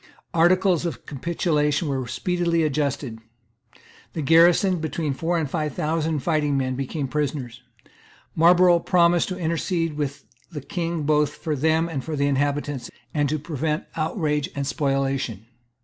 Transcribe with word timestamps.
Articles 0.33 0.83
of 0.83 1.05
capitulation 1.05 1.87
were 1.87 2.07
speedily 2.07 2.63
adjusted. 2.63 3.19
The 4.13 4.23
garrison, 4.23 4.79
between 4.79 5.13
four 5.13 5.37
and 5.37 5.47
five 5.47 5.75
thousand 5.75 6.21
fighting 6.23 6.57
men, 6.57 6.73
became 6.73 7.07
prisoners. 7.07 7.61
Marlborough 8.33 8.79
promised 8.79 9.27
to 9.27 9.37
intercede 9.37 9.97
with 9.97 10.25
the 10.51 10.61
King 10.61 11.03
both 11.03 11.35
for 11.35 11.55
them 11.55 11.87
and 11.87 12.03
for 12.03 12.15
the 12.15 12.25
inhabitants, 12.25 12.89
and 13.13 13.29
to 13.29 13.37
prevent 13.37 13.83
outrage 13.95 14.49
and 14.55 14.65
spoliation. 14.65 15.45